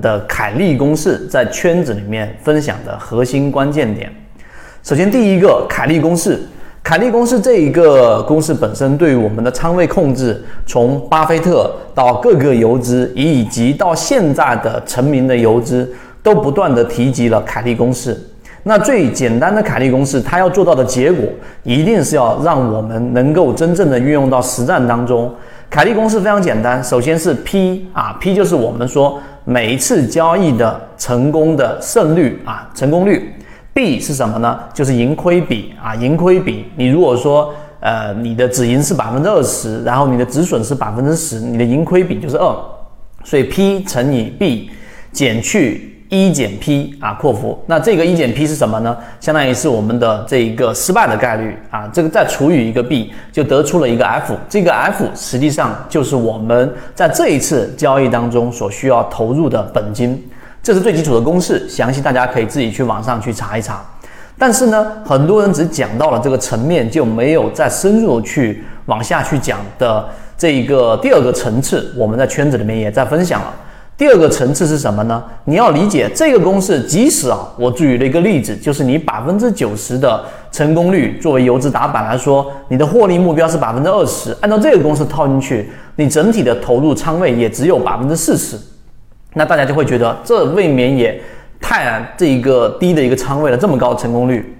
[0.00, 4.10] 的凯利公式在圈子里面分享的核心关键点。
[4.82, 6.40] 首先，第一个凯利公式，
[6.82, 18.16] 凯利公式这一个公式本身对于我们的仓位控制，从巴菲特到各个游资，以及到现在的成名的游资，都不断的提及了凯利公式。
[18.62, 21.24] 那最简单的凯利公式，它要做到的结果，
[21.64, 25.32] 一定是要让我们能够真正的运用到实战当中。
[25.76, 33.30] 凯利公式非常简单，首先是 P 啊，P 就是我们说每一次交易的成功的胜率啊，成功率。
[33.74, 34.58] B 是什么呢？
[34.72, 36.64] 就是盈亏比啊，盈亏比。
[36.76, 42.56] 你如果说呃你的止盈是百分之二十，然后你的止损是百分之十，你的盈亏比就是二，
[43.22, 44.70] 所以 P 乘以 B
[45.16, 45.92] 减去。
[46.08, 48.96] 一减 P 啊，括弧，那这个一减 P 是什么呢？
[49.18, 54.32] 相当于是我们的这一个失败的概率啊，这个再除以一个 B，就得出了一个 F。
[54.48, 60.24] 这个 F 实际上就是我们在这一次交易当中所需要投入的本金，
[60.62, 63.84] 这是最基础的公式，详细大家可以自己去网上去查一查。
[64.38, 70.08] 但是呢，很多人只讲到了这个层面，就没有再深入去往下去讲的
[70.38, 73.52] 这一个第二个层次，我们在圈子里面也在分享了。
[73.96, 75.24] 第二个层次是什么呢？
[75.46, 88.58] 你要理解这个公式，即使啊，我举了一个例子，就是你百分之九十的成功率，作为游资打板来说，你的获利目标是百分之二十，按照这个公式套进去，你整体的投入仓位也只有百分之四十，
[89.32, 91.18] 那大家就会觉得这未免也
[91.58, 94.54] 太这一个低的一个仓位了，这么高的成功率。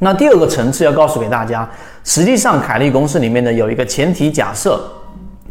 [0.00, 1.70] 那第二个层次要告诉给大家，
[2.02, 4.80] 实际上凯利公式里面呢有一个前提假设，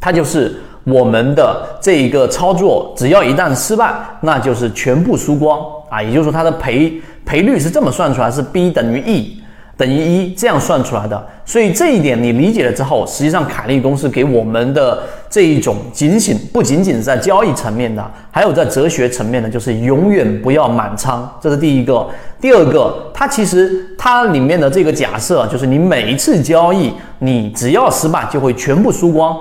[0.02, 0.54] 它就是。
[0.84, 6.02] 我们的这一个操作，只要一旦失败，那就是全部输光啊！
[6.02, 9.38] 也就是说，它的赔赔率是这么算出来，是 B 等于 E
[9.78, 11.28] 等于一这样算出来的。
[11.46, 22.08] 所以这一点你理解了之后，实际上凯利公式给我们的这一种警醒，不仅仅是在交易层面的，还有在哲学层面的，就是永远不要满仓，这是第一个。
[22.40, 29.38] 第二个，它其实它里面的这个假设，就是你每一次交易，你只要失败，就会全部输光。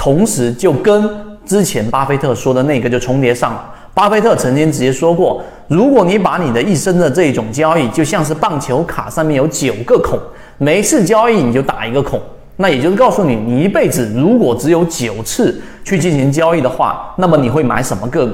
[0.00, 1.06] 同时，就跟
[1.44, 3.70] 之前巴菲特说的那个就重叠上了。
[3.92, 10.18] 巴菲特曾经直接说过，如果你把你的一生的这种交易，就像是棒球卡上面有九个孔，
[10.56, 12.18] 每一次交易你就打一个孔，
[12.56, 18.32] 那也就是告诉你，你一辈子如果只有九次去进行交易的话，那么你会买什么个股？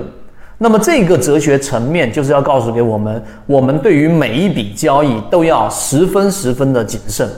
[0.58, 7.28] 那么这个哲学层面就是要告诉给我们，我们对于每一笔交易都要十分十分的谨慎。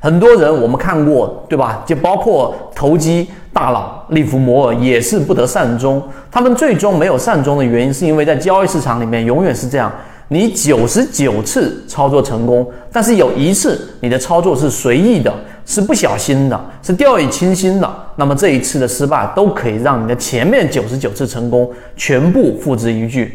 [0.00, 1.82] 很多人我们看过，对吧？
[1.86, 6.02] 就包括投机大佬利弗摩尔也是不得善终。
[6.30, 9.90] 他们最终没有善终的原因，是因为在交易市场里面永远是这样：
[10.28, 15.32] 你九十九次操作成功，但是有一次你的操作是随意的，
[15.64, 17.90] 是不小心的，是掉以轻心的。
[18.16, 23.32] 那么这一次的失败都可以让你的前面九十九次成功全部付之一炬。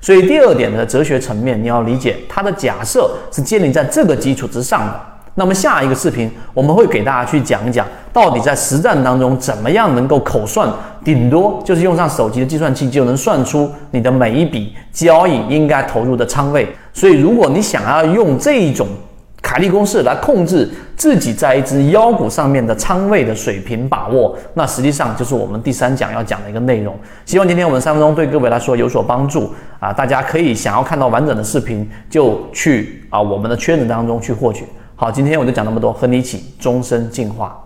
[0.00, 5.00] 所以第二点的哲学层面，你要理解它的假设是建立在这个基础之上的。
[5.36, 10.68] 那么下一个视频，我们会给大家去讲一讲，到底在实战当中怎么样能够口算，
[11.02, 16.68] 顶多就是用上手机的计算器就能算出你的每一笔交易应该投入的仓位。
[16.92, 18.86] 所以，如果你想要用这一种
[19.42, 26.96] 凯利公式来控制自己在一只妖股上面的仓位的水平把握，那实际上就是我们第三讲要讲的一个内容。
[27.26, 29.92] 希望今天我们三分钟对各位来说有所帮助啊！
[29.92, 34.64] 大家可以想要看到完整的视频，就去啊我们的圈子当中去获取。
[35.04, 37.62] 好，今天我就讲那么多，和你一起终身进化。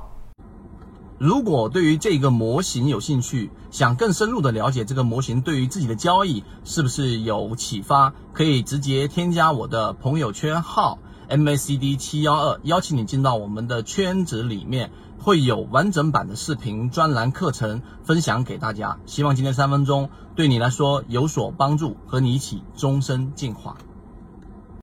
[1.19, 18.99] 如果对于这个模型有兴趣，想更深入的了解这个模型对于自己的交易是不是有启发，可以直接添加我的朋友圈号 MACD 七幺二，邀请你进到我们的圈子里面，会有完整版的视频专栏课程分享给大家。
[19.06, 23.76] 希望今天三分钟对你来说有所帮助，和你一起终身进化。